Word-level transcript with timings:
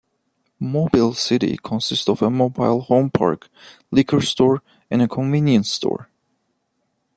Mobile 0.59 1.13
City 1.13 1.57
consists 1.63 2.09
of 2.09 2.23
a 2.23 2.31
mobile 2.31 2.81
home 2.81 3.11
park, 3.11 3.47
liquor 3.91 4.19
store, 4.19 4.63
and 4.89 5.07
convenience 5.07 5.69
store. 5.69 6.09